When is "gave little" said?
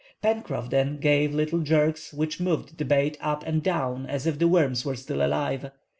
0.97-1.59